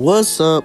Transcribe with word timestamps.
What's 0.00 0.40
up? 0.40 0.64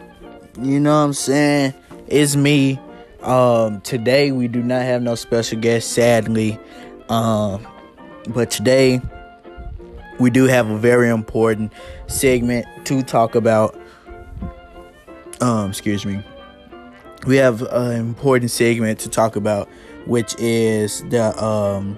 You 0.62 0.80
know 0.80 0.92
what 0.92 1.08
I'm 1.08 1.12
saying? 1.12 1.74
It's 2.08 2.38
me. 2.38 2.80
Um, 3.22 3.82
today 3.82 4.32
we 4.32 4.48
do 4.48 4.64
not 4.64 4.84
have 4.84 5.02
no 5.02 5.16
special 5.16 5.60
guest, 5.60 5.92
sadly. 5.92 6.58
Um, 7.10 7.68
but 8.30 8.50
today 8.50 9.02
we 10.22 10.30
do 10.30 10.46
have 10.46 10.70
a 10.70 10.78
very 10.78 11.10
important 11.10 11.74
segment 12.08 12.66
to 12.86 13.04
talk 13.04 13.36
about. 13.36 13.78
Um, 15.42 15.70
excuse 15.70 16.06
me. 16.06 16.24
We 17.28 17.36
have 17.36 17.62
an 17.62 18.00
important 18.00 18.52
segment 18.52 19.00
to 19.00 19.10
talk 19.10 19.36
about, 19.36 19.68
which 20.06 20.34
is 20.40 21.04
the 21.10 21.38
um 21.44 21.98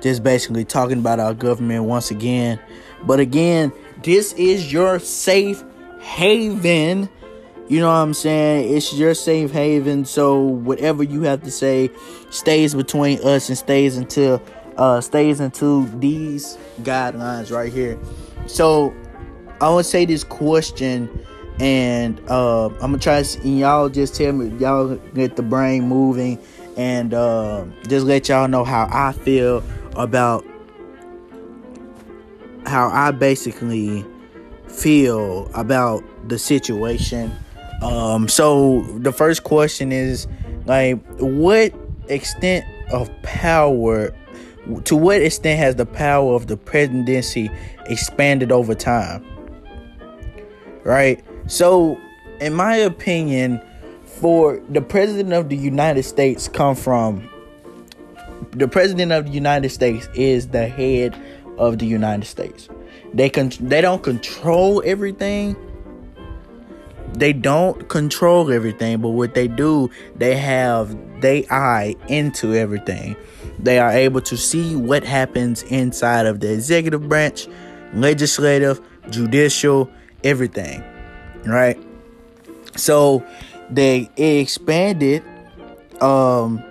just 0.00 0.24
basically 0.24 0.64
talking 0.64 0.98
about 0.98 1.20
our 1.20 1.32
government 1.32 1.84
once 1.84 2.10
again. 2.10 2.58
But 3.04 3.20
again, 3.20 3.72
this 4.02 4.32
is 4.32 4.72
your 4.72 4.98
safe 4.98 5.62
haven. 6.06 7.08
You 7.68 7.80
know 7.80 7.88
what 7.88 7.94
I'm 7.94 8.14
saying? 8.14 8.74
It's 8.74 8.94
your 8.94 9.12
safe 9.14 9.50
haven. 9.50 10.04
So 10.04 10.40
whatever 10.40 11.02
you 11.02 11.22
have 11.22 11.42
to 11.42 11.50
say 11.50 11.90
stays 12.30 12.74
between 12.74 13.18
us 13.26 13.48
and 13.48 13.58
stays 13.58 13.96
until 13.96 14.40
uh 14.76 15.00
stays 15.00 15.40
into 15.40 15.86
these 15.98 16.58
guidelines 16.82 17.50
right 17.50 17.72
here. 17.72 17.98
So 18.46 18.94
I 19.60 19.68
would 19.68 19.86
say 19.86 20.04
this 20.04 20.22
question 20.22 21.10
and 21.58 22.20
uh, 22.28 22.66
I'm 22.66 22.78
gonna 22.78 22.98
try 22.98 23.22
to, 23.22 23.40
and 23.40 23.58
y'all 23.58 23.88
just 23.88 24.14
tell 24.14 24.32
me 24.32 24.56
y'all 24.58 24.94
get 25.14 25.36
the 25.36 25.42
brain 25.42 25.88
moving 25.88 26.38
and 26.76 27.14
uh, 27.14 27.64
just 27.88 28.04
let 28.06 28.28
y'all 28.28 28.48
know 28.48 28.64
how 28.64 28.86
I 28.92 29.12
feel 29.12 29.64
about 29.96 30.44
how 32.66 32.88
I 32.88 33.10
basically 33.12 34.04
feel 34.68 35.50
about 35.54 36.02
the 36.28 36.38
situation. 36.38 37.32
Um, 37.82 38.28
so 38.28 38.82
the 38.98 39.12
first 39.12 39.44
question 39.44 39.92
is 39.92 40.26
like, 40.64 40.98
what 41.18 41.74
extent 42.08 42.64
of 42.92 43.10
power, 43.22 44.14
to 44.84 44.96
what 44.96 45.22
extent 45.22 45.58
has 45.58 45.76
the 45.76 45.86
power 45.86 46.34
of 46.34 46.46
the 46.46 46.56
presidency 46.56 47.50
expanded 47.86 48.50
over 48.50 48.74
time? 48.74 49.24
Right. 50.84 51.24
So, 51.48 52.00
in 52.40 52.54
my 52.54 52.76
opinion, 52.76 53.60
for 54.04 54.60
the 54.68 54.80
president 54.80 55.32
of 55.32 55.48
the 55.48 55.56
United 55.56 56.04
States 56.04 56.48
come 56.48 56.74
from 56.76 57.28
the 58.52 58.68
president 58.68 59.12
of 59.12 59.26
the 59.26 59.32
United 59.32 59.68
States 59.70 60.08
is 60.14 60.48
the 60.48 60.66
head 60.66 61.14
of 61.58 61.78
the 61.78 61.86
United 61.86 62.26
States. 62.26 62.68
They 63.14 63.28
can 63.30 63.50
they 63.60 63.80
don't 63.80 64.02
control 64.02 64.82
everything. 64.84 65.56
They 67.12 67.32
don't 67.32 67.88
control 67.88 68.52
everything, 68.52 69.00
but 69.00 69.10
what 69.10 69.34
they 69.34 69.48
do, 69.48 69.90
they 70.16 70.36
have 70.36 70.96
they 71.20 71.46
eye 71.50 71.96
into 72.08 72.54
everything. 72.54 73.16
They 73.58 73.78
are 73.78 73.90
able 73.90 74.20
to 74.22 74.36
see 74.36 74.76
what 74.76 75.02
happens 75.02 75.62
inside 75.64 76.26
of 76.26 76.40
the 76.40 76.52
executive 76.52 77.08
branch, 77.08 77.48
legislative, 77.94 78.80
judicial, 79.10 79.90
everything. 80.24 80.84
Right? 81.46 81.78
So 82.76 83.24
they 83.70 84.10
expanded 84.16 85.22
um 86.00 86.62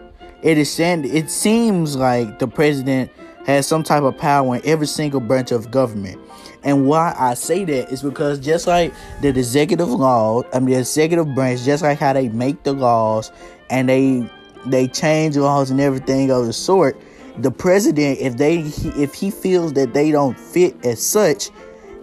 it 0.44 0.58
is 0.60 0.80
it 0.80 1.30
seems 1.32 1.96
like 1.96 2.38
the 2.40 2.48
president 2.48 3.12
has 3.46 3.68
some 3.68 3.84
type 3.84 4.04
of 4.04 4.18
power 4.18 4.56
in 4.56 4.62
every 4.66 4.88
single 4.88 5.20
branch 5.20 5.52
of 5.52 5.72
government. 5.72 6.20
And 6.64 6.88
why 6.88 7.16
I 7.18 7.36
say 7.36 7.64
that 7.66 7.92
is 7.92 8.02
because 8.02 8.40
just 8.40 8.66
like 8.66 8.94
the 9.22 9.30
executive 9.30 9.90
law, 9.90 10.42
I 10.52 10.60
mean 10.60 10.72
the 10.72 10.80
executive 10.80 11.34
branch, 11.36 11.64
just 11.64 11.84
like 11.84 12.00
how 12.00 12.14
they 12.14 12.30
make 12.30 12.64
the 12.64 12.74
laws 12.74 13.32
and 13.70 13.88
they 13.88 14.30
they 14.66 14.88
change 14.88 15.38
laws 15.38 15.70
and 15.70 15.80
everything 15.80 16.32
of 16.32 16.48
the 16.48 16.54
sort, 16.54 17.00
the 17.38 17.52
president, 17.52 18.20
if 18.20 18.38
they 18.38 18.60
if 19.00 19.14
he 19.14 19.30
feels 19.30 19.74
that 19.74 19.94
they 19.94 20.10
don't 20.10 20.40
fit 20.40 20.84
as 20.84 21.06
such, 21.06 21.50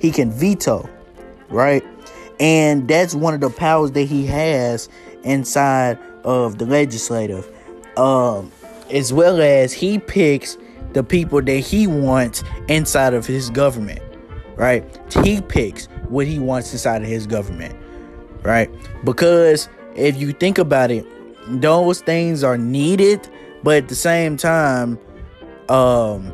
he 0.00 0.12
can 0.12 0.30
veto, 0.30 0.88
right? 1.48 1.84
And 2.38 2.86
that's 2.86 3.16
one 3.16 3.34
of 3.34 3.41
the 3.41 3.50
powers 3.50 3.91
that 3.92 4.04
he 4.04 4.26
has 4.26 4.88
inside 5.24 5.98
of 6.24 6.59
the 6.59 6.66
legislative. 6.66 7.48
Um, 7.97 8.53
as 8.91 9.12
well 9.12 9.41
as 9.41 9.72
he 9.72 9.98
picks 9.98 10.56
the 10.93 11.03
people 11.03 11.41
that 11.43 11.59
he 11.59 11.87
wants 11.87 12.44
inside 12.69 13.15
of 13.15 13.26
his 13.26 13.50
government, 13.50 14.03
right? 14.56 14.84
He 15.25 15.41
picks 15.41 15.87
what 16.09 16.26
he 16.26 16.38
wants 16.38 16.72
inside 16.72 17.03
of 17.03 17.09
his 17.09 17.26
government, 17.26 17.75
right? 18.43 18.70
Because 19.04 19.69
if 19.94 20.16
you 20.16 20.32
think 20.32 20.59
about 20.59 20.91
it, 20.91 21.06
those 21.60 22.00
things 22.00 22.44
are 22.44 22.59
needed, 22.59 23.28
but 23.62 23.76
at 23.76 23.88
the 23.88 23.94
same 23.94 24.37
time, 24.37 24.98
um, 25.69 26.32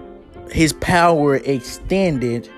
his 0.51 0.73
power 0.73 1.37
extended. 1.37 2.51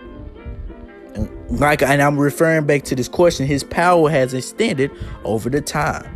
Like, 1.49 1.83
and 1.83 2.01
I'm 2.01 2.19
referring 2.19 2.67
back 2.67 2.85
to 2.85 2.95
this 2.95 3.09
question, 3.09 3.47
his 3.47 3.65
power 3.65 4.09
has 4.09 4.35
extended 4.35 4.91
over 5.25 5.51
the 5.51 5.61
time, 5.61 6.07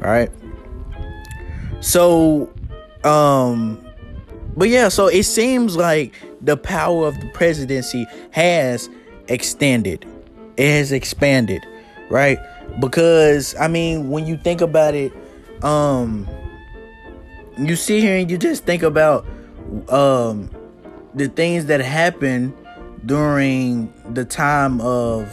right? 0.00 0.30
So, 1.80 2.52
um, 3.04 3.84
but 4.56 4.68
yeah, 4.68 4.88
so 4.88 5.06
it 5.06 5.24
seems 5.24 5.76
like 5.76 6.14
the 6.40 6.56
power 6.56 7.06
of 7.06 7.20
the 7.20 7.28
presidency 7.30 8.06
has 8.30 8.88
extended, 9.28 10.04
it 10.56 10.70
has 10.70 10.92
expanded, 10.92 11.64
right? 12.08 12.38
Because 12.80 13.54
I 13.56 13.68
mean, 13.68 14.10
when 14.10 14.26
you 14.26 14.36
think 14.36 14.60
about 14.60 14.94
it, 14.94 15.12
um, 15.62 16.28
you 17.58 17.76
sit 17.76 18.00
here 18.00 18.16
and 18.16 18.30
you 18.30 18.38
just 18.38 18.64
think 18.64 18.82
about 18.82 19.26
um 19.88 20.50
the 21.14 21.28
things 21.28 21.66
that 21.66 21.80
happened 21.80 22.54
during 23.06 23.92
the 24.10 24.24
time 24.24 24.80
of 24.80 25.28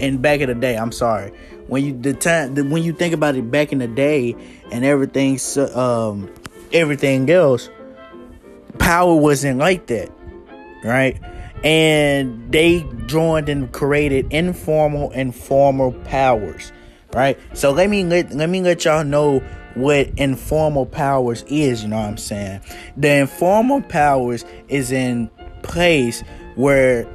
and 0.00 0.22
back 0.22 0.40
in 0.40 0.48
the 0.48 0.54
day. 0.54 0.76
I'm 0.76 0.92
sorry, 0.92 1.30
when 1.66 1.84
you 1.84 1.98
the 1.98 2.14
time 2.14 2.54
the, 2.54 2.64
when 2.64 2.82
you 2.82 2.92
think 2.92 3.14
about 3.14 3.36
it 3.36 3.50
back 3.50 3.72
in 3.72 3.78
the 3.78 3.88
day 3.88 4.34
and 4.70 4.84
everything 4.84 5.38
um 5.74 6.30
everything 6.72 7.28
else 7.30 7.70
power 8.78 9.14
wasn't 9.14 9.58
like 9.58 9.86
that 9.86 10.10
right? 10.84 11.20
And 11.64 12.52
they 12.52 12.86
joined 13.06 13.48
and 13.48 13.72
created 13.72 14.32
informal 14.32 15.10
and 15.10 15.34
formal 15.34 15.92
powers 16.04 16.72
right? 17.14 17.38
So 17.54 17.72
let 17.72 17.88
me 17.88 18.04
let, 18.04 18.32
let 18.32 18.48
me 18.48 18.60
let 18.60 18.84
y'all 18.84 19.04
know 19.04 19.40
what 19.74 20.08
informal 20.16 20.86
powers 20.86 21.44
is 21.48 21.82
you 21.82 21.88
know 21.88 21.98
what 21.98 22.08
i'm 22.08 22.16
saying? 22.16 22.60
The 22.96 23.18
informal 23.18 23.82
powers 23.82 24.44
is 24.68 24.92
in 24.92 25.30
place 25.62 26.22
where 26.56 27.06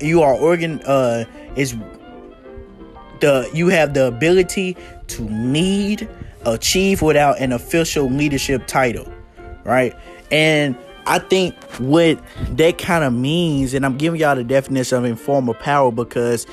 you 0.00 0.22
are 0.22 0.34
organ 0.34 0.80
uh 0.82 1.24
is 1.56 1.74
the 3.20 3.48
you 3.52 3.68
have 3.68 3.94
the 3.94 4.06
ability 4.06 4.76
to 5.08 5.22
lead, 5.22 6.08
achieve 6.44 7.02
without 7.02 7.40
an 7.40 7.52
official 7.52 8.08
leadership 8.10 8.66
title, 8.66 9.10
right? 9.66 9.94
And 10.30 10.76
I 11.06 11.18
think 11.18 11.54
what 11.78 12.18
that 12.56 12.78
kind 12.78 13.04
of 13.04 13.12
means, 13.12 13.74
and 13.74 13.84
I'm 13.84 13.96
giving 13.96 14.20
y'all 14.20 14.36
the 14.36 14.44
definition 14.44 14.98
of 14.98 15.04
informal 15.04 15.54
power 15.54 15.92
because 15.92 16.46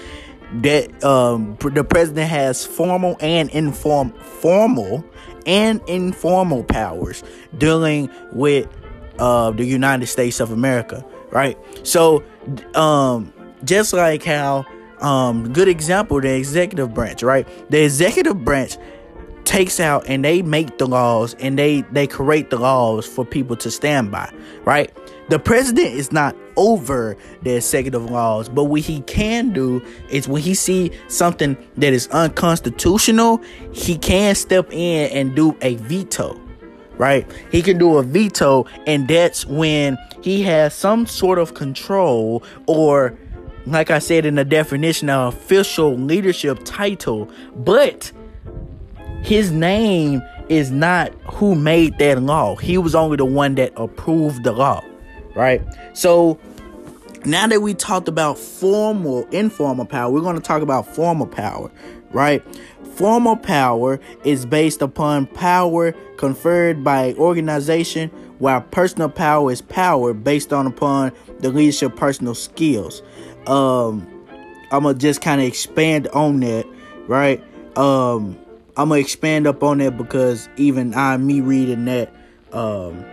that 0.61 1.03
um, 1.03 1.57
the 1.59 1.83
president 1.83 2.29
has 2.29 2.65
formal 2.65 3.17
and 3.19 3.49
inform 3.49 4.11
formal 4.13 5.03
and 5.45 5.81
informal 5.87 6.63
powers 6.63 7.23
dealing 7.57 8.09
with 8.31 8.67
uh, 9.19 9.51
the 9.51 9.65
United 9.65 10.05
States 10.07 10.39
of 10.39 10.51
America, 10.51 11.03
right? 11.31 11.57
So, 11.83 12.23
um, 12.75 13.33
just 13.63 13.93
like 13.93 14.23
how 14.23 14.65
um 14.99 15.51
good 15.51 15.67
example 15.67 16.21
the 16.21 16.33
executive 16.33 16.93
branch 16.93 17.21
right 17.23 17.47
the 17.69 17.83
executive 17.83 18.45
branch 18.45 18.77
takes 19.53 19.79
out 19.79 20.03
and 20.07 20.25
they 20.25 20.41
make 20.41 20.79
the 20.79 20.87
laws 20.87 21.35
and 21.35 21.59
they 21.59 21.81
they 21.91 22.07
create 22.07 22.49
the 22.49 22.57
laws 22.57 23.05
for 23.05 23.23
people 23.23 23.55
to 23.55 23.69
stand 23.69 24.11
by 24.11 24.27
right? 24.65 24.91
The 25.29 25.37
president 25.37 25.93
is 25.93 26.11
not 26.11 26.35
over 26.55 27.15
the 27.43 27.57
executive 27.57 28.09
laws 28.09 28.49
but 28.49 28.63
what 28.63 28.81
he 28.81 29.01
can 29.01 29.53
do 29.53 29.79
is 30.09 30.27
when 30.27 30.41
he 30.41 30.55
see 30.55 30.91
something 31.07 31.55
that 31.77 31.93
is 31.93 32.07
unconstitutional 32.07 33.43
he 33.73 33.95
can 33.95 34.33
step 34.33 34.73
in 34.73 35.11
and 35.11 35.35
do 35.35 35.55
a 35.61 35.75
veto 35.75 36.41
right? 36.97 37.31
He 37.51 37.61
can 37.61 37.77
do 37.77 37.97
a 37.97 38.03
veto 38.03 38.65
and 38.87 39.07
that's 39.07 39.45
when 39.45 39.99
he 40.23 40.41
has 40.41 40.73
some 40.73 41.05
sort 41.05 41.37
of 41.37 41.53
control 41.53 42.41
or 42.65 43.15
like 43.67 43.91
I 43.91 43.99
said 43.99 44.25
in 44.25 44.33
the 44.33 44.45
definition, 44.45 45.09
an 45.09 45.27
official 45.27 45.95
leadership 45.95 46.59
title, 46.65 47.29
but 47.55 48.11
his 49.23 49.51
name 49.51 50.21
is 50.49 50.71
not 50.71 51.11
who 51.23 51.55
made 51.55 51.97
that 51.97 52.21
law. 52.21 52.55
He 52.55 52.77
was 52.77 52.93
only 52.93 53.17
the 53.17 53.25
one 53.25 53.55
that 53.55 53.71
approved 53.75 54.43
the 54.43 54.51
law, 54.51 54.83
right? 55.35 55.61
So 55.93 56.39
now 57.25 57.47
that 57.47 57.61
we 57.61 57.73
talked 57.73 58.07
about 58.07 58.37
formal, 58.37 59.25
informal 59.29 59.85
power, 59.85 60.11
we're 60.11 60.21
going 60.21 60.35
to 60.35 60.41
talk 60.41 60.61
about 60.61 60.93
formal 60.93 61.25
power, 61.25 61.71
right? 62.11 62.43
Formal 62.95 63.37
power 63.37 63.99
is 64.23 64.45
based 64.45 64.81
upon 64.81 65.25
power 65.27 65.93
conferred 66.17 66.83
by 66.83 67.13
organization, 67.13 68.09
while 68.39 68.61
personal 68.61 69.09
power 69.09 69.51
is 69.51 69.61
power 69.61 70.13
based 70.13 70.51
on 70.51 70.67
upon 70.67 71.11
the 71.39 71.49
leadership 71.49 71.95
personal 71.95 72.35
skills. 72.35 73.01
Um, 73.47 74.07
I'm 74.71 74.83
gonna 74.83 74.95
just 74.97 75.21
kind 75.21 75.39
of 75.39 75.47
expand 75.47 76.07
on 76.09 76.41
that, 76.41 76.65
right? 77.07 77.41
Um, 77.77 78.37
I'm 78.75 78.89
gonna 78.89 79.01
expand 79.01 79.45
up 79.45 79.61
on 79.61 79.77
that 79.79 79.97
because 79.97 80.49
even 80.57 80.93
I, 80.95 81.17
me 81.17 81.41
reading 81.41 81.85
that, 81.85 82.13
um, 82.51 83.05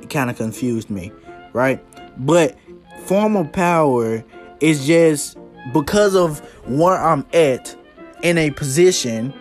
it 0.00 0.10
kind 0.10 0.30
of 0.30 0.36
confused 0.36 0.90
me, 0.90 1.12
right? 1.52 1.84
But 2.18 2.56
formal 3.04 3.46
power 3.46 4.24
is 4.60 4.86
just 4.86 5.36
because 5.72 6.14
of 6.14 6.38
where 6.68 6.94
I'm 6.94 7.26
at 7.32 7.76
in 8.22 8.38
a 8.38 8.50
position, 8.52 9.34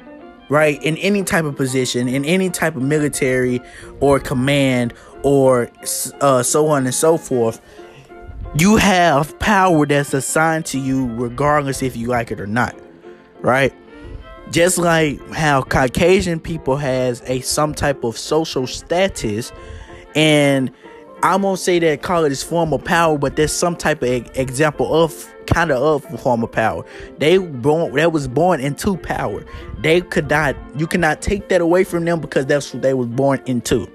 right? 0.50 0.82
In 0.82 0.98
any 0.98 1.24
type 1.24 1.46
of 1.46 1.56
position, 1.56 2.08
in 2.08 2.26
any 2.26 2.50
type 2.50 2.76
of 2.76 2.82
military 2.82 3.62
or 4.00 4.20
command 4.20 4.94
or 5.22 5.70
uh, 6.22 6.42
so 6.42 6.68
on 6.68 6.86
and 6.86 6.96
so 6.96 7.18
forth, 7.18 7.62
you 8.56 8.78
have 8.78 9.38
power 9.40 9.86
that's 9.86 10.14
assigned 10.14 10.66
to 10.68 10.80
you 10.80 11.08
regardless 11.16 11.84
if 11.84 11.96
you 11.96 12.08
like 12.08 12.32
it 12.32 12.40
or 12.40 12.48
not, 12.48 12.76
right? 13.42 13.74
Just 14.54 14.78
like 14.78 15.20
how 15.32 15.64
Caucasian 15.64 16.40
people 16.40 16.78
has 16.78 17.24
a 17.26 17.42
some 17.42 17.74
type 17.74 18.04
of 18.04 18.16
social 18.16 18.68
status 18.68 19.52
and 20.14 20.72
I 21.24 21.38
won't 21.38 21.58
say 21.58 21.80
that 21.80 22.04
call 22.04 22.24
it 22.24 22.32
is 22.32 22.44
form 22.44 22.72
of 22.72 22.84
power, 22.84 23.18
but 23.18 23.36
there's 23.36 23.52
some 23.52 23.76
type 23.76 24.04
of 24.04 24.10
example 24.38 24.94
of 24.94 25.34
kind 25.48 25.72
of 25.72 26.06
of 26.06 26.22
form 26.22 26.44
of 26.44 26.52
power. 26.52 26.86
They 27.18 27.40
born 27.40 27.96
that 27.96 28.12
was 28.12 28.28
born 28.28 28.60
into 28.60 28.96
power. 28.96 29.44
They 29.80 30.02
could 30.02 30.30
not 30.30 30.56
you 30.78 30.86
cannot 30.86 31.24
take 31.24 31.50
that 31.50 31.60
away 31.60 31.84
from 31.84 32.06
them 32.06 32.22
because 32.22 32.46
that's 32.46 32.72
what 32.76 32.84
they 32.84 32.94
was 32.94 33.08
born 33.08 33.42
into. 33.48 33.92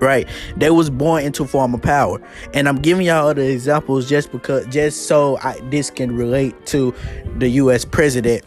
Right, 0.00 0.26
they 0.56 0.70
was 0.70 0.88
born 0.88 1.22
into 1.24 1.46
form 1.46 1.74
of 1.74 1.82
power, 1.82 2.18
and 2.54 2.66
I'm 2.66 2.76
giving 2.76 3.06
y'all 3.06 3.28
other 3.28 3.42
examples 3.42 4.08
just 4.08 4.32
because, 4.32 4.66
just 4.66 5.06
so 5.06 5.38
I, 5.42 5.58
this 5.70 5.90
can 5.90 6.14
relate 6.14 6.66
to 6.66 6.94
the 7.38 7.48
U.S. 7.48 7.84
president 7.84 8.42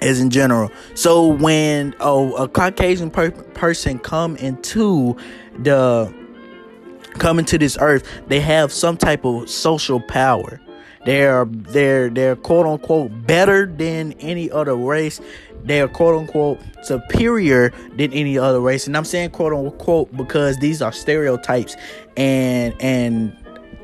as 0.00 0.20
in 0.20 0.30
general. 0.30 0.70
So 0.94 1.26
when 1.26 1.94
oh, 2.00 2.34
a 2.34 2.48
Caucasian 2.48 3.10
per- 3.10 3.30
person 3.30 3.98
come 3.98 4.36
into 4.36 5.16
the 5.58 6.12
coming 7.14 7.44
to 7.46 7.58
this 7.58 7.78
earth, 7.80 8.06
they 8.28 8.40
have 8.40 8.72
some 8.72 8.96
type 8.96 9.24
of 9.24 9.48
social 9.48 10.00
power. 10.00 10.60
They're 11.04 11.44
they're 11.46 12.10
they're 12.10 12.36
quote 12.36 12.66
unquote 12.66 13.26
better 13.26 13.66
than 13.66 14.12
any 14.14 14.50
other 14.50 14.74
race. 14.74 15.20
They're 15.64 15.88
quote 15.88 16.18
unquote 16.18 16.60
superior 16.82 17.70
than 17.96 18.12
any 18.12 18.38
other 18.38 18.60
race. 18.60 18.86
And 18.86 18.96
I'm 18.96 19.04
saying 19.04 19.30
quote 19.30 19.52
unquote 19.52 20.16
because 20.16 20.58
these 20.58 20.82
are 20.82 20.92
stereotypes 20.92 21.76
and 22.16 22.74
and 22.80 23.36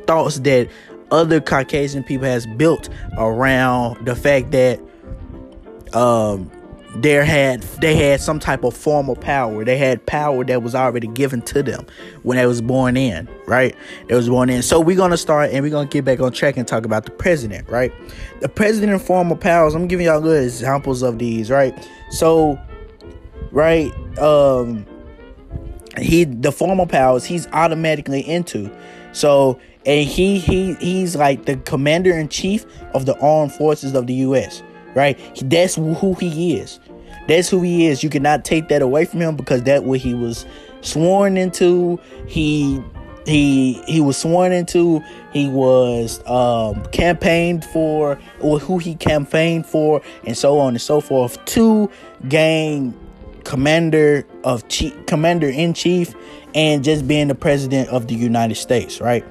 thoughts 0.07 0.41
that 0.41 0.69
other 1.13 1.41
Caucasian 1.41 2.03
people 2.03 2.27
has 2.27 2.47
built 2.47 2.89
around 3.19 4.05
the 4.05 4.17
fact 4.17 4.51
that 4.51 4.81
um 5.95 6.51
there 6.97 7.25
had 7.25 7.63
they 7.81 7.97
had 7.97 8.21
some 8.21 8.39
type 8.39 8.65
of 8.65 8.77
formal 8.77 9.17
power. 9.17 9.65
They 9.65 9.79
had 9.79 10.05
power 10.05 10.45
that 10.45 10.63
was 10.63 10.75
already 10.75 11.07
given 11.07 11.41
to 11.43 11.63
them 11.63 11.87
when 12.23 12.37
they 12.37 12.45
was 12.45 12.61
born 12.61 12.97
in, 12.97 13.29
right? 13.47 13.75
They 14.09 14.15
was 14.15 14.29
born 14.29 14.51
in. 14.51 14.63
So 14.63 14.81
we're 14.81 14.97
gonna 14.97 15.17
start 15.17 15.51
and 15.51 15.63
we're 15.63 15.71
gonna 15.71 15.89
get 15.89 16.05
back 16.05 16.21
on 16.21 16.33
track 16.33 16.57
and 16.57 16.69
talk 16.69 16.85
about 16.85 17.05
the 17.05 17.11
president, 17.11 17.69
right? 17.69 17.93
The 18.41 18.49
president 18.49 18.93
and 18.93 19.01
formal 19.01 19.37
powers. 19.37 19.75
I'm 19.75 19.89
giving 19.89 20.07
y'all 20.07 20.21
good 20.21 20.45
examples 20.45 21.03
of 21.03 21.19
these, 21.19 21.51
right? 21.51 21.75
So, 22.11 22.61
right, 23.51 23.91
um, 24.19 24.85
he 25.99 26.25
the 26.25 26.53
formal 26.53 26.87
powers 26.87 27.25
he's 27.25 27.47
automatically 27.49 28.21
into. 28.21 28.71
So 29.13 29.59
and 29.87 30.07
he 30.07 30.39
he 30.39 30.75
he's 30.75 31.17
like 31.17 31.47
the 31.47 31.57
commander 31.57 32.13
in 32.13 32.29
chief 32.29 32.67
of 32.93 33.07
the 33.07 33.19
armed 33.19 33.53
forces 33.53 33.95
of 33.95 34.07
the 34.07 34.15
U.S 34.15 34.63
right? 34.95 35.19
That's 35.45 35.75
who 35.77 36.15
he 36.15 36.57
is. 36.57 36.81
That's 37.29 37.49
who 37.49 37.63
he 37.63 37.87
is. 37.87 38.03
You 38.03 38.11
cannot 38.11 38.45
take 38.45 38.69
that 38.69 38.83
away 38.83 39.05
from 39.05 39.21
him 39.21 39.37
because 39.37 39.63
that's 39.63 39.83
what 39.83 40.01
he 40.01 40.15
was 40.15 40.45
sworn 40.81 41.37
into. 41.37 42.01
He 42.27 42.83
he 43.27 43.75
he 43.87 44.01
was 44.01 44.17
sworn 44.17 44.53
into. 44.53 45.03
He 45.33 45.49
was 45.49 46.27
um, 46.29 46.85
campaigned 46.87 47.65
for, 47.65 48.19
or 48.41 48.59
who 48.59 48.79
he 48.79 48.95
campaigned 48.97 49.67
for, 49.67 50.03
and 50.27 50.37
so 50.37 50.59
on 50.59 50.71
and 50.71 50.81
so 50.81 51.01
forth 51.01 51.43
to 51.47 51.91
gain 52.29 52.95
commander 53.45 54.27
of 54.45 54.67
chief, 54.69 54.95
commander 55.07 55.49
in 55.49 55.75
chief, 55.75 56.15
and 56.55 56.85
just 56.85 57.07
being 57.07 57.29
the 57.29 57.35
president 57.35 57.89
of 57.89 58.09
the 58.09 58.15
United 58.15 58.57
States. 58.57 59.01
Right. 59.01 59.25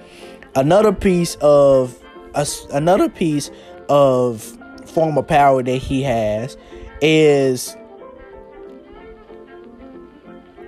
Another 0.56 0.92
piece 0.94 1.36
of 1.42 1.98
another 2.72 3.10
piece 3.10 3.52
of 3.90 4.58
form 4.92 5.18
of 5.18 5.28
power 5.28 5.64
that 5.64 5.78
he 5.78 6.04
has 6.04 6.58
is 7.02 7.76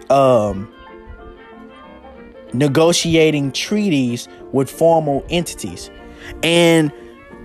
um 0.10 0.74
negotiating 2.54 3.52
treaties 3.52 4.28
with 4.52 4.70
formal 4.70 5.26
entities. 5.30 5.90
And 6.44 6.92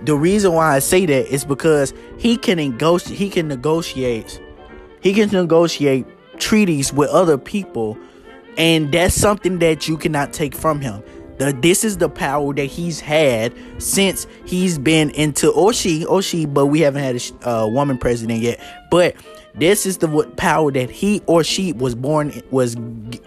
the 0.03 0.15
reason 0.15 0.53
why 0.53 0.75
I 0.75 0.79
say 0.79 1.05
that 1.05 1.33
is 1.33 1.43
because 1.43 1.93
he 2.17 2.37
can 2.37 2.57
negotiate 2.57 3.17
he 3.17 3.29
can 3.29 3.47
negotiate 3.47 4.41
he 5.01 5.13
can 5.13 5.29
negotiate 5.29 6.05
treaties 6.37 6.93
with 6.93 7.09
other 7.09 7.37
people 7.37 7.97
and 8.57 8.91
that's 8.91 9.15
something 9.15 9.59
that 9.59 9.87
you 9.87 9.97
cannot 9.97 10.33
take 10.33 10.55
from 10.55 10.81
him. 10.81 11.03
The, 11.39 11.53
this 11.53 11.83
is 11.83 11.97
the 11.97 12.09
power 12.09 12.53
that 12.53 12.65
he's 12.65 12.99
had 12.99 13.53
since 13.81 14.27
he's 14.45 14.77
been 14.77 15.09
into 15.11 15.51
or 15.51 15.73
she 15.73 16.05
or 16.05 16.21
she 16.21 16.45
but 16.45 16.67
we 16.67 16.81
haven't 16.81 17.03
had 17.03 17.15
a 17.15 17.49
uh, 17.49 17.67
woman 17.67 17.97
president 17.97 18.41
yet. 18.41 18.59
But 18.91 19.15
this 19.55 19.85
is 19.85 19.97
the 19.97 20.07
power 20.37 20.71
that 20.71 20.89
he 20.89 21.21
or 21.25 21.43
she 21.43 21.73
was 21.73 21.95
born 21.95 22.41
was 22.51 22.75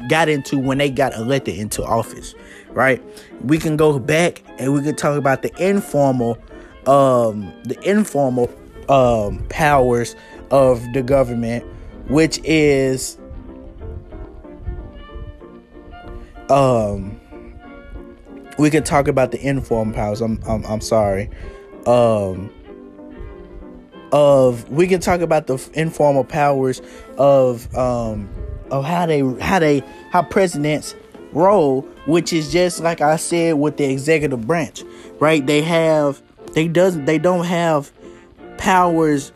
got 0.08 0.28
into 0.28 0.58
when 0.58 0.78
they 0.78 0.90
got 0.90 1.14
elected 1.14 1.58
into 1.58 1.82
office 1.84 2.34
right? 2.74 3.02
We 3.44 3.58
can 3.58 3.76
go 3.76 3.98
back 3.98 4.42
and 4.58 4.72
we 4.72 4.82
can 4.82 4.96
talk 4.96 5.16
about 5.16 5.42
the 5.42 5.52
informal 5.64 6.38
um 6.86 7.52
the 7.64 7.78
informal 7.88 8.50
um 8.88 9.46
powers 9.48 10.16
of 10.50 10.82
the 10.92 11.02
government 11.02 11.64
which 12.08 12.40
is 12.42 13.18
um 16.48 17.20
we 18.58 18.70
can 18.70 18.82
talk 18.82 19.08
about 19.08 19.30
the 19.30 19.40
informal 19.40 19.94
powers. 19.94 20.20
I'm 20.20 20.40
I'm, 20.46 20.64
I'm 20.64 20.80
sorry. 20.80 21.30
Um, 21.86 22.50
of 24.12 24.68
we 24.70 24.86
can 24.86 25.00
talk 25.00 25.20
about 25.20 25.46
the 25.46 25.70
informal 25.74 26.24
powers 26.24 26.82
of 27.16 27.74
um 27.74 28.28
of 28.70 28.84
how 28.84 29.06
they 29.06 29.20
how 29.40 29.58
they 29.58 29.82
how 30.10 30.22
presidents 30.22 30.94
roll, 31.32 31.82
which 32.06 32.32
is 32.32 32.52
just 32.52 32.80
like 32.80 33.00
I 33.00 33.16
said 33.16 33.54
with 33.54 33.78
the 33.78 33.84
executive 33.84 34.46
branch, 34.46 34.84
right? 35.18 35.44
They 35.44 35.62
have 35.62 36.22
they 36.52 36.68
doesn't 36.68 37.06
they 37.06 37.18
don't 37.18 37.46
have 37.46 37.90
powers. 38.58 39.32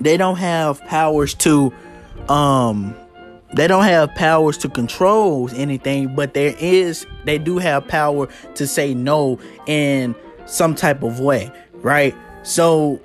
They 0.00 0.16
don't 0.16 0.36
have 0.36 0.80
powers 0.82 1.34
to 1.34 1.72
um 2.28 2.94
they 3.54 3.68
don't 3.68 3.84
have 3.84 4.14
powers 4.14 4.58
to 4.58 4.68
control 4.68 5.48
anything, 5.54 6.14
but 6.14 6.34
there 6.34 6.54
is 6.58 7.06
they 7.24 7.38
do 7.38 7.58
have 7.58 7.86
power 7.86 8.28
to 8.54 8.66
say 8.66 8.94
no 8.94 9.38
in 9.66 10.14
some 10.46 10.74
type 10.74 11.02
of 11.02 11.20
way, 11.20 11.50
right? 11.74 12.14
So 12.42 13.00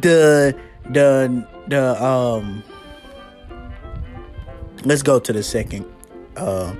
the 0.00 0.56
the 0.90 1.46
the 1.66 2.02
um 2.02 2.62
let's 4.84 5.02
go 5.02 5.18
to 5.18 5.32
the 5.32 5.42
second 5.42 5.84
uh 6.36 6.74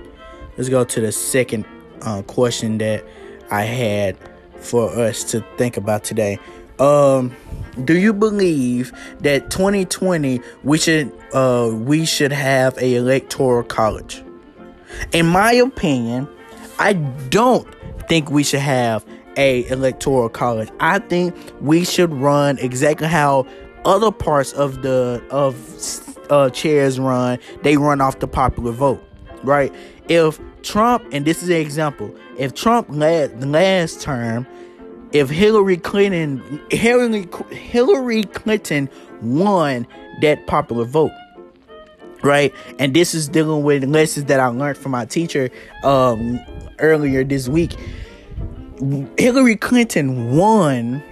let's 0.57 0.69
go 0.69 0.85
to 0.85 1.01
the 1.01 1.13
second 1.13 1.65
uh, 2.03 2.23
question 2.23 2.79
that 2.79 3.05
I 3.51 3.63
had 3.63 4.17
for 4.61 4.91
us 4.91 5.25
to 5.25 5.45
think 5.57 5.77
about 5.77 6.05
today. 6.05 6.39
Um 6.79 7.35
do 7.85 7.99
you 7.99 8.13
believe 8.13 8.93
that 9.21 9.51
2020 9.51 10.41
we 10.63 10.79
should 10.79 11.13
uh 11.33 11.71
we 11.73 12.05
should 12.05 12.33
have 12.33 12.77
a 12.79 12.95
electoral 12.95 13.63
college? 13.63 14.23
In 15.13 15.27
my 15.27 15.53
opinion, 15.53 16.29
I 16.79 16.95
don't 16.95 17.67
think 18.09 18.31
we 18.31 18.43
should 18.43 18.61
have 18.61 19.05
a 19.37 19.67
electoral 19.69 20.29
college. 20.29 20.69
I 20.81 20.99
think 20.99 21.35
we 21.61 21.85
should 21.85 22.13
run 22.13 22.59
exactly 22.59 23.07
how 23.07 23.47
other 23.85 24.11
parts 24.11 24.53
of 24.53 24.83
the 24.83 25.23
of 25.31 25.57
uh, 26.31 26.51
chairs 26.51 26.99
run. 26.99 27.39
They 27.63 27.77
run 27.77 28.01
off 28.01 28.19
the 28.19 28.29
popular 28.29 28.73
vote, 28.73 29.03
right? 29.43 29.73
If 30.09 30.41
Trump, 30.63 31.05
and 31.13 31.25
this 31.25 31.43
is 31.43 31.49
an 31.49 31.57
example, 31.57 32.15
if 32.37 32.55
Trump 32.55 32.89
led 32.91 33.41
the 33.41 33.47
last 33.47 34.01
term, 34.01 34.47
if 35.13 35.31
Hillary 35.31 35.77
Clinton 35.77 36.61
Hillary 36.71 37.29
Hillary 37.51 38.25
Clinton 38.25 38.89
won 39.23 39.87
that 40.21 40.47
popular 40.47 40.85
vote, 40.85 41.13
right? 42.23 42.55
And 42.79 42.95
this 42.95 43.15
is 43.15 43.29
dealing 43.29 43.63
with 43.63 43.85
lessons 43.85 44.27
that 44.27 44.41
I 44.41 44.47
learned 44.49 44.79
from 44.79 44.93
my 44.93 45.05
teacher 45.07 45.51
um, 45.83 46.41
earlier 46.79 47.25
this 47.25 47.49
week. 47.49 47.75
Hillary 49.19 49.57
Clinton 49.57 50.37
won. 50.37 51.03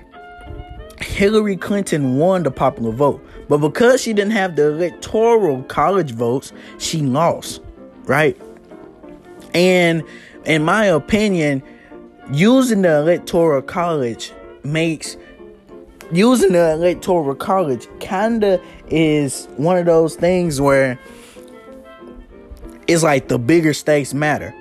Hillary 1.01 1.57
Clinton 1.57 2.17
won 2.17 2.43
the 2.43 2.51
popular 2.51 2.91
vote, 2.91 3.25
but 3.49 3.59
because 3.59 4.01
she 4.03 4.15
didn't 4.15 4.33
have 4.33 4.57
the 4.57 4.69
electoral 4.69 5.63
college 5.65 6.13
votes, 6.13 6.55
she 6.79 7.03
lost, 7.03 7.61
right? 8.05 8.37
And 9.53 10.03
in 10.47 10.65
my 10.65 10.87
opinion, 10.87 11.63
using 12.33 12.83
the 12.83 12.99
electoral 12.99 13.63
college 13.63 14.33
makes 14.65 15.17
using 16.13 16.53
the 16.53 16.73
electoral 16.73 17.35
college 17.35 17.89
kinda 18.01 18.61
is 18.89 19.47
one 19.57 19.77
of 19.77 19.87
those 19.87 20.17
things 20.17 20.61
where 20.61 20.99
it's 22.87 23.03
like 23.03 23.29
the 23.29 23.39
bigger 23.39 23.75
stakes 23.75 24.15
matter. 24.15 24.55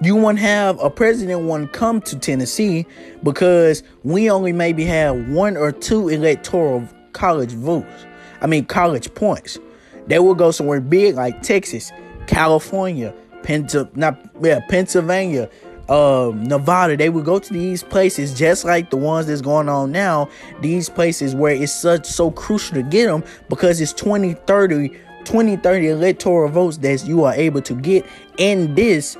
You 0.00 0.14
won't 0.14 0.38
have 0.38 0.80
a 0.80 0.90
president 0.90 1.40
want 1.40 1.72
to 1.72 1.78
come 1.78 2.00
to 2.02 2.16
Tennessee 2.16 2.86
because 3.24 3.82
we 4.04 4.30
only 4.30 4.52
maybe 4.52 4.84
have 4.84 5.28
one 5.28 5.56
or 5.56 5.72
two 5.72 6.08
electoral 6.08 6.86
college 7.12 7.50
votes. 7.52 8.06
I 8.40 8.46
mean 8.46 8.64
college 8.64 9.12
points. 9.14 9.58
They 10.06 10.20
will 10.20 10.36
go 10.36 10.52
somewhere 10.52 10.80
big 10.80 11.16
like 11.16 11.42
Texas, 11.42 11.90
California, 12.28 13.12
Penta, 13.42 13.94
not 13.96 14.18
yeah, 14.40 14.60
Pennsylvania, 14.68 15.50
uh, 15.88 16.32
Nevada, 16.34 16.96
they 16.96 17.08
would 17.08 17.24
go 17.24 17.38
to 17.38 17.52
these 17.52 17.82
places 17.82 18.34
just 18.34 18.64
like 18.64 18.90
the 18.90 18.96
ones 18.96 19.26
that's 19.26 19.40
going 19.40 19.68
on 19.68 19.90
now. 19.90 20.28
These 20.60 20.88
places 20.88 21.34
where 21.34 21.54
it's 21.54 21.72
such 21.72 22.06
so 22.06 22.30
crucial 22.30 22.74
to 22.74 22.82
get 22.82 23.06
them 23.06 23.24
because 23.48 23.80
it's 23.80 23.92
20, 23.94 24.34
30, 24.34 24.98
20, 25.24 25.56
30 25.56 25.88
electoral 25.88 26.50
votes 26.50 26.78
that 26.78 27.06
you 27.06 27.24
are 27.24 27.34
able 27.34 27.62
to 27.62 27.74
get 27.74 28.06
in 28.36 28.74
this 28.74 29.16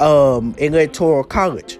um 0.00 0.54
electoral 0.58 1.24
college, 1.24 1.78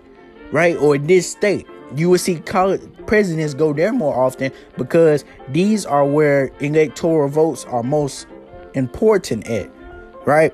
right? 0.53 0.77
Or 0.77 0.99
this 0.99 1.31
state. 1.31 1.67
You 1.95 2.11
would 2.11 2.21
see 2.21 2.41
college 2.41 2.81
presidents 3.07 3.55
go 3.55 3.73
there 3.73 3.93
more 3.93 4.15
often 4.15 4.51
because 4.77 5.25
these 5.51 5.87
are 5.87 6.05
where 6.05 6.51
electoral 6.61 7.29
votes 7.29 7.65
are 7.67 7.83
most 7.83 8.27
important 8.75 9.47
at, 9.49 9.71
right? 10.27 10.53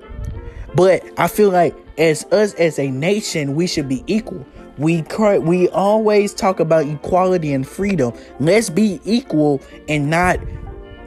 But 0.75 1.03
I 1.19 1.29
feel 1.29 1.51
like 1.51 1.75
as 1.99 2.25
us 2.33 2.55
as 2.55 2.79
a 2.79 2.91
nation, 2.91 3.55
we 3.55 3.67
should 3.67 3.89
be 3.89 4.05
equal. 4.07 4.47
We 4.79 5.05
we 5.41 5.69
always 5.69 6.35
talk 6.35 6.61
about 6.61 6.87
equality 6.87 7.53
and 7.53 7.67
freedom. 7.67 8.13
Let's 8.41 8.71
be 8.71 9.01
equal 9.05 9.61
and 9.89 10.09
not 10.09 10.39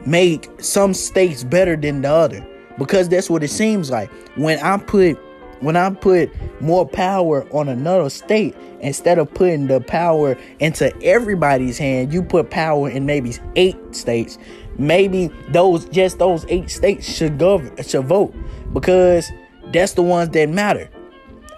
make 0.06 0.48
some 0.60 0.94
states 0.94 1.42
better 1.42 1.76
than 1.76 2.02
the 2.02 2.10
other 2.10 2.46
because 2.78 3.08
that's 3.08 3.28
what 3.28 3.42
it 3.42 3.48
seems 3.48 3.90
like. 3.90 4.10
When 4.36 4.58
I 4.60 4.78
put 4.78 5.18
when 5.60 5.76
I 5.76 5.90
put 5.90 6.30
more 6.60 6.86
power 6.86 7.46
on 7.50 7.68
another 7.68 8.10
state 8.10 8.54
instead 8.80 9.18
of 9.18 9.32
putting 9.32 9.66
the 9.66 9.80
power 9.80 10.36
into 10.58 10.94
everybody's 11.02 11.78
hand, 11.78 12.12
you 12.12 12.22
put 12.22 12.50
power 12.50 12.90
in 12.90 13.06
maybe 13.06 13.34
eight 13.56 13.76
states. 13.94 14.38
Maybe 14.78 15.28
those 15.48 15.86
just 15.86 16.18
those 16.18 16.44
eight 16.48 16.70
states 16.70 17.10
should 17.10 17.38
go 17.38 17.62
should 17.82 18.04
vote 18.04 18.34
because 18.72 19.30
that's 19.72 19.94
the 19.94 20.02
ones 20.02 20.30
that 20.30 20.48
matter. 20.48 20.88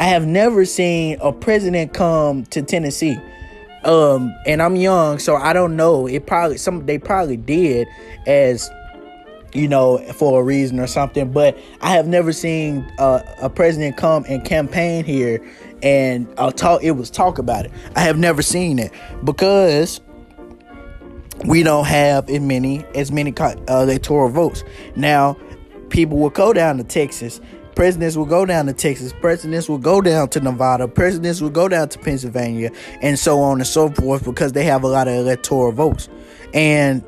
I 0.01 0.05
have 0.05 0.27
never 0.27 0.65
seen 0.65 1.19
a 1.21 1.33
president 1.33 1.93
come 1.93 2.45
to 2.47 2.63
Tennessee. 2.63 3.19
Um, 3.85 4.35
and 4.47 4.63
I'm 4.63 4.77
young, 4.77 5.19
so 5.19 5.37
I 5.37 5.53
don't 5.53 5.77
know. 5.77 6.07
It 6.07 6.27
probably 6.27 6.59
some 6.59 6.87
they 6.87 6.99
probably 6.99 7.37
did 7.37 7.89
as 8.27 8.71
you 9.53 9.69
know 9.69 9.99
for 10.15 10.41
a 10.41 10.45
reason 10.45 10.79
or 10.81 10.87
something. 10.87 11.33
But 11.33 11.59
I 11.81 11.91
have 11.91 12.07
never 12.07 12.33
seen 12.33 12.91
uh, 12.99 13.23
a 13.41 13.49
president 13.49 13.97
come 13.97 14.25
and 14.29 14.45
campaign 14.45 15.05
here 15.05 15.45
and 15.83 16.29
uh, 16.39 16.51
talk. 16.51 16.83
It 16.83 16.93
was 16.93 17.11
talk 17.11 17.39
about 17.39 17.67
it. 17.67 17.73
I 17.95 18.01
have 18.01 18.19
never 18.19 18.43
seen 18.43 18.79
it 18.79 18.93
because 19.25 20.01
we 21.45 21.63
don't 21.63 21.87
have 21.87 22.29
as 22.29 22.41
many 22.41 22.85
as 22.95 23.13
many 23.13 23.33
uh, 23.37 23.55
electoral 23.69 24.29
votes. 24.29 24.65
Now, 24.97 25.37
people 25.89 26.19
will 26.19 26.31
go 26.31 26.53
down 26.53 26.79
to 26.79 26.85
Texas 26.85 27.41
Presidents 27.79 28.17
will 28.17 28.27
go 28.27 28.45
down 28.45 28.67
to 28.67 28.73
Texas. 28.73 29.13
Presidents 29.13 29.69
will 29.69 29.79
go 29.79 30.01
down 30.01 30.29
to 30.31 30.41
Nevada. 30.41 30.89
Presidents 30.89 31.41
will 31.41 31.49
go 31.49 31.69
down 31.69 31.89
to 31.89 31.97
Pennsylvania, 32.01 32.73
and 33.03 33.17
so 33.17 33.39
on 33.39 33.59
and 33.59 33.67
so 33.69 33.89
forth, 33.89 34.25
because 34.25 34.51
they 34.51 34.65
have 34.65 34.83
a 34.83 34.89
lot 34.89 35.07
of 35.07 35.15
electoral 35.15 35.71
votes, 35.71 36.09
and 36.53 37.05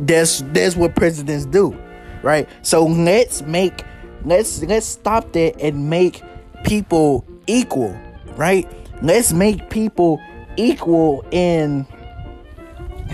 that's 0.00 0.42
that's 0.52 0.76
what 0.76 0.94
presidents 0.94 1.46
do, 1.46 1.74
right? 2.22 2.46
So 2.60 2.84
let's 2.84 3.40
make 3.40 3.82
let's 4.26 4.62
let's 4.64 4.84
stop 4.84 5.32
that 5.32 5.58
and 5.58 5.88
make 5.88 6.22
people 6.64 7.24
equal, 7.46 7.98
right? 8.36 8.70
Let's 9.00 9.32
make 9.32 9.70
people 9.70 10.20
equal 10.58 11.24
in 11.30 11.86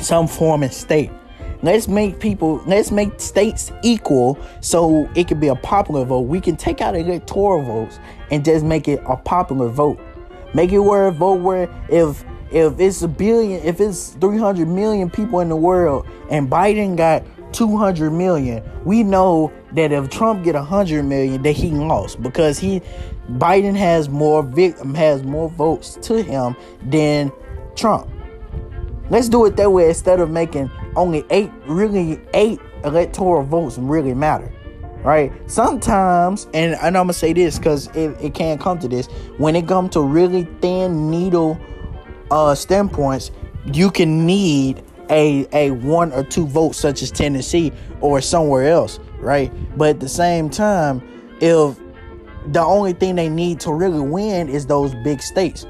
some 0.01 0.27
form 0.27 0.65
and 0.65 0.75
state. 0.75 1.13
Let's 1.63 1.89
make 1.89 2.21
people, 2.21 2.63
let's 2.67 2.91
make 2.91 3.21
states 3.21 3.71
equal 3.83 4.39
so 4.61 5.11
it 5.15 5.29
can 5.29 5.39
be 5.39 5.49
a 5.49 5.57
popular 5.57 6.05
vote. 6.05 6.23
We 6.23 6.41
can 6.41 6.57
take 6.57 6.81
out 6.81 6.97
electoral 6.97 7.63
votes 7.63 7.99
and 8.31 8.45
just 8.45 8.65
make 8.65 8.89
it 8.89 9.03
a 9.07 9.17
popular 9.17 9.69
vote. 9.69 10.01
Make 10.55 10.73
it 10.73 10.79
where 10.79 11.07
a 11.07 11.13
vote 11.13 11.41
where 11.41 11.69
if 11.89 12.25
if 12.51 12.81
it's 12.81 13.03
a 13.03 13.09
billion, 13.09 13.63
if 13.63 13.81
it's 13.81 14.11
300 14.15 14.67
million 14.67 15.09
people 15.09 15.39
in 15.39 15.49
the 15.49 15.57
world 15.57 16.07
and 16.31 16.51
Biden 16.51 16.97
got 16.97 17.23
200 17.53 18.11
million, 18.11 18.63
we 18.85 19.05
know 19.05 19.53
that 19.73 19.93
if 19.93 20.11
Trump 20.11 20.43
get 20.43 20.57
100 20.57 21.05
million, 21.05 21.43
that 21.43 21.53
he 21.53 21.71
lost 21.71 22.21
because 22.23 22.59
he 22.59 22.81
Biden 23.33 23.77
has 23.77 24.09
more 24.09 24.43
victim 24.43 24.95
has 24.95 25.23
more 25.23 25.49
votes 25.51 25.97
to 26.03 26.23
him 26.23 26.57
than 26.83 27.31
Trump. 27.77 28.11
Let's 29.11 29.29
do 29.29 29.45
it 29.47 29.57
that 29.57 29.71
way 29.71 29.89
instead 29.89 30.21
of 30.21 30.31
making 30.31 30.71
only 30.97 31.25
eight, 31.31 31.51
really 31.67 32.21
eight 32.35 32.61
electoral 32.85 33.43
votes 33.43 33.79
really 33.79 34.15
matter. 34.15 34.53
Right? 35.03 35.33
Sometimes, 35.51 36.47
and, 36.53 36.75
and 36.75 36.97
I'm 36.97 37.05
gonna 37.05 37.15
say 37.15 37.33
this 37.33 37.59
because 37.59 37.87
it, 37.97 38.17
it 38.21 38.35
can 38.35 38.59
come 38.59 38.79
to 38.81 38.89
this, 38.89 39.07
when 39.39 39.57
it 39.57 39.67
comes 39.67 39.91
to 39.95 40.03
really 40.03 40.45
thin 40.61 41.11
needle 41.11 41.59
uh 42.31 42.55
standpoints, 42.55 43.31
you 43.73 43.91
can 43.91 44.27
need 44.27 44.83
a 45.09 45.47
a 45.53 45.71
one 45.71 46.13
or 46.13 46.23
two 46.23 46.47
votes 46.47 46.79
such 46.79 47.03
as 47.03 47.11
Tennessee 47.11 47.73
or 48.01 48.21
somewhere 48.21 48.69
else, 48.69 49.01
right? 49.21 49.51
But 49.77 49.89
at 49.89 50.01
the 50.01 50.09
same 50.09 50.51
time, 50.51 51.03
if 51.41 51.79
the 52.53 52.61
only 52.61 52.93
thing 52.93 53.17
they 53.17 53.29
need 53.29 53.59
to 53.61 53.73
really 53.73 54.01
win 54.01 54.49
is 54.49 54.67
those 54.67 54.95
big 55.03 55.23
states, 55.23 55.67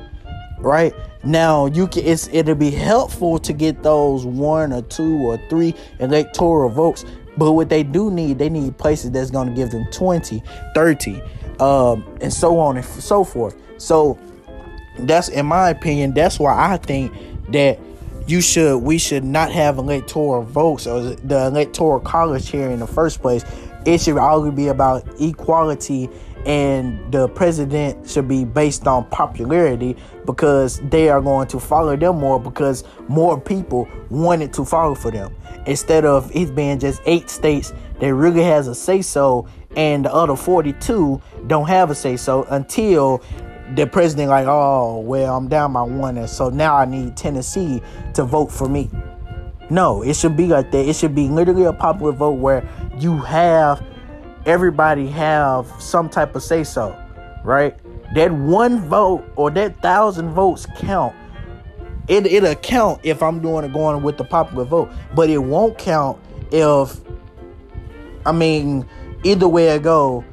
right? 0.58 0.92
Now 1.22 1.66
you 1.66 1.86
can 1.86 2.04
it's 2.04 2.28
it'll 2.32 2.54
be 2.54 2.70
helpful 2.70 3.38
to 3.40 3.52
get 3.52 3.82
those 3.82 4.24
one 4.24 4.72
or 4.72 4.82
two 4.82 5.18
or 5.18 5.38
three 5.48 5.74
electoral 5.98 6.70
votes, 6.70 7.04
but 7.36 7.52
what 7.52 7.68
they 7.68 7.82
do 7.82 8.10
need, 8.10 8.38
they 8.38 8.48
need 8.48 8.78
places 8.78 9.10
that's 9.10 9.30
gonna 9.30 9.54
give 9.54 9.70
them 9.70 9.86
20, 9.92 10.42
30, 10.74 11.22
um, 11.60 12.04
and 12.20 12.32
so 12.32 12.58
on 12.58 12.76
and 12.76 12.86
so 12.86 13.22
forth. 13.22 13.54
So 13.76 14.18
that's 15.00 15.28
in 15.28 15.46
my 15.46 15.70
opinion, 15.70 16.14
that's 16.14 16.38
why 16.38 16.72
I 16.72 16.78
think 16.78 17.12
that 17.50 17.78
you 18.26 18.40
should 18.40 18.78
we 18.78 18.96
should 18.96 19.24
not 19.24 19.52
have 19.52 19.76
electoral 19.76 20.42
votes 20.42 20.86
or 20.86 21.00
the 21.16 21.46
electoral 21.46 22.00
college 22.00 22.48
here 22.48 22.70
in 22.70 22.80
the 22.80 22.86
first 22.86 23.20
place. 23.20 23.44
It 23.84 24.00
should 24.00 24.18
always 24.18 24.54
be 24.54 24.68
about 24.68 25.06
equality 25.20 26.08
and 26.46 27.12
the 27.12 27.28
president 27.28 28.08
should 28.08 28.26
be 28.26 28.44
based 28.44 28.86
on 28.86 29.04
popularity 29.10 29.96
because 30.24 30.80
they 30.90 31.08
are 31.08 31.20
going 31.20 31.46
to 31.48 31.60
follow 31.60 31.96
them 31.96 32.18
more 32.18 32.40
because 32.40 32.84
more 33.08 33.40
people 33.40 33.88
wanted 34.08 34.52
to 34.54 34.64
follow 34.64 34.94
for 34.94 35.10
them. 35.10 35.34
Instead 35.66 36.04
of 36.04 36.34
it 36.34 36.54
being 36.54 36.78
just 36.78 37.02
eight 37.04 37.28
states 37.28 37.72
that 38.00 38.14
really 38.14 38.42
has 38.42 38.68
a 38.68 38.74
say 38.74 39.02
so 39.02 39.46
and 39.76 40.04
the 40.04 40.12
other 40.12 40.34
42 40.34 41.20
don't 41.46 41.68
have 41.68 41.90
a 41.90 41.94
say 41.94 42.16
so 42.16 42.44
until 42.50 43.22
the 43.76 43.86
president 43.86 44.30
like 44.30 44.46
oh 44.48 44.98
well 44.98 45.36
i'm 45.36 45.46
down 45.46 45.72
by 45.72 45.82
one 45.82 46.18
and 46.18 46.28
so 46.28 46.48
now 46.48 46.74
i 46.74 46.84
need 46.84 47.16
tennessee 47.16 47.80
to 48.14 48.24
vote 48.24 48.50
for 48.50 48.68
me. 48.68 48.90
No 49.68 50.02
it 50.02 50.16
should 50.16 50.36
be 50.36 50.46
like 50.46 50.72
that. 50.72 50.88
It 50.88 50.96
should 50.96 51.14
be 51.14 51.28
literally 51.28 51.64
a 51.64 51.72
popular 51.72 52.12
vote 52.12 52.38
where 52.38 52.68
you 52.98 53.16
have 53.18 53.84
everybody 54.46 55.06
have 55.08 55.66
some 55.78 56.08
type 56.08 56.34
of 56.34 56.42
say 56.42 56.64
so, 56.64 56.96
right? 57.44 57.76
That 58.14 58.32
one 58.32 58.80
vote 58.88 59.24
or 59.36 59.50
that 59.52 59.80
thousand 59.82 60.30
votes 60.30 60.66
count. 60.76 61.14
It 62.08 62.26
it'll 62.26 62.54
count 62.56 63.00
if 63.04 63.22
I'm 63.22 63.40
doing 63.40 63.64
it 63.64 63.72
going 63.72 64.02
with 64.02 64.18
the 64.18 64.24
popular 64.24 64.64
vote, 64.64 64.90
but 65.14 65.30
it 65.30 65.38
won't 65.38 65.78
count 65.78 66.18
if 66.50 67.00
I 68.26 68.32
mean 68.32 68.86
either 69.22 69.48
way 69.48 69.72
I 69.72 69.78
go, 69.78 70.24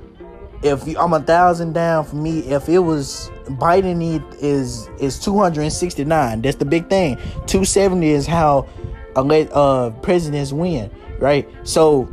if 0.63 0.87
I'm 0.97 1.13
a 1.13 1.19
thousand 1.19 1.73
down 1.73 2.05
for 2.05 2.15
me, 2.15 2.39
if 2.39 2.67
it 2.67 2.79
was 2.79 3.29
Biden 3.45 4.01
is 4.41 4.87
is 4.99 5.19
269. 5.19 6.41
That's 6.41 6.57
the 6.57 6.65
big 6.65 6.89
thing. 6.89 7.17
270 7.45 8.09
is 8.09 8.25
how 8.27 8.67
elect 9.15 9.51
uh 9.53 9.91
presidents 10.01 10.51
win, 10.51 10.91
right? 11.19 11.47
So 11.63 12.09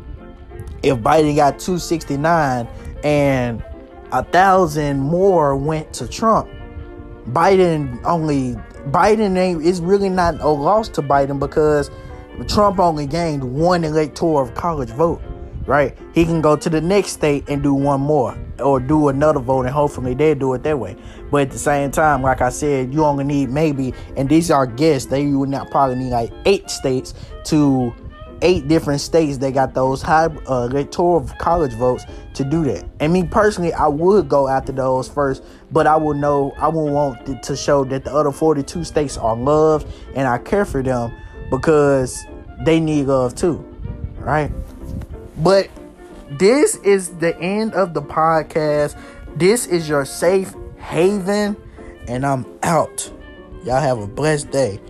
if 0.84 0.98
Biden 0.98 1.34
got 1.34 1.58
269 1.58 2.68
and 3.02 3.64
a 4.12 4.22
thousand 4.22 5.00
more 5.00 5.56
went 5.56 5.92
to 5.94 6.06
Trump, 6.06 6.48
Biden 7.28 8.02
only 8.04 8.54
Biden 8.90 9.36
ain't 9.38 9.62
is 9.62 9.80
really 9.80 10.10
not 10.10 10.40
a 10.40 10.48
loss 10.48 10.90
to 10.90 11.02
Biden 11.02 11.40
because 11.40 11.90
Trump 12.48 12.78
only 12.78 13.06
gained 13.06 13.42
one 13.42 13.82
electoral 13.82 14.48
college 14.50 14.90
vote, 14.90 15.22
right? 15.66 15.96
He 16.12 16.26
can 16.26 16.42
go 16.42 16.54
to 16.54 16.68
the 16.68 16.82
next 16.82 17.12
state 17.12 17.48
and 17.48 17.62
do 17.62 17.72
one 17.72 18.02
more 18.02 18.36
or 18.60 18.78
do 18.78 19.08
another 19.08 19.40
vote 19.40 19.62
and 19.62 19.70
hopefully 19.70 20.12
they 20.12 20.34
do 20.34 20.52
it 20.52 20.62
that 20.64 20.78
way. 20.78 20.96
But 21.30 21.42
at 21.42 21.50
the 21.50 21.58
same 21.58 21.90
time, 21.92 22.20
like 22.20 22.42
I 22.42 22.50
said, 22.50 22.92
you 22.92 23.04
only 23.04 23.24
need 23.24 23.48
maybe, 23.48 23.94
and 24.18 24.28
these 24.28 24.50
are 24.50 24.66
guests, 24.66 25.08
they 25.08 25.26
would 25.28 25.48
not 25.48 25.70
probably 25.70 25.96
need 25.96 26.10
like 26.10 26.30
eight 26.44 26.68
states 26.68 27.14
to 27.44 27.94
eight 28.44 28.68
different 28.68 29.00
states 29.00 29.38
they 29.38 29.50
got 29.50 29.74
those 29.74 30.02
high 30.02 30.26
uh, 30.26 30.68
electoral 30.70 31.28
college 31.38 31.72
votes 31.72 32.04
to 32.34 32.44
do 32.44 32.62
that. 32.64 32.84
And 33.00 33.12
me 33.12 33.24
personally, 33.24 33.72
I 33.72 33.88
would 33.88 34.28
go 34.28 34.48
after 34.48 34.70
those 34.70 35.08
first, 35.08 35.42
but 35.72 35.86
I 35.86 35.96
would 35.96 36.18
know 36.18 36.52
I 36.58 36.68
would 36.68 36.92
want 36.92 37.42
to 37.42 37.56
show 37.56 37.84
that 37.84 38.04
the 38.04 38.14
other 38.14 38.30
42 38.30 38.84
states 38.84 39.16
are 39.16 39.34
loved 39.34 39.92
and 40.14 40.28
I 40.28 40.38
care 40.38 40.64
for 40.64 40.82
them 40.82 41.12
because 41.50 42.24
they 42.64 42.78
need 42.78 43.06
love 43.06 43.34
too, 43.34 43.58
right? 44.18 44.52
But 45.38 45.68
this 46.30 46.76
is 46.76 47.10
the 47.16 47.36
end 47.38 47.74
of 47.74 47.94
the 47.94 48.02
podcast. 48.02 49.00
This 49.36 49.66
is 49.66 49.88
your 49.88 50.04
safe 50.04 50.54
haven, 50.78 51.56
and 52.06 52.24
I'm 52.24 52.46
out. 52.62 53.10
Y'all 53.64 53.80
have 53.80 53.98
a 53.98 54.06
blessed 54.06 54.50
day, 54.50 54.80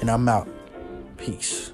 and 0.00 0.10
I'm 0.10 0.28
out. 0.28 0.48
Peace. 1.16 1.71